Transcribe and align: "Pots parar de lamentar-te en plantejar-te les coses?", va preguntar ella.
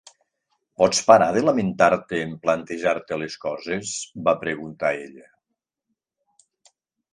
"Pots 0.81 1.01
parar 1.09 1.27
de 1.35 1.43
lamentar-te 1.43 2.21
en 2.29 2.33
plantejar-te 2.47 3.21
les 3.25 3.37
coses?", 3.45 3.93
va 4.31 4.37
preguntar 4.47 4.93
ella. 5.07 5.31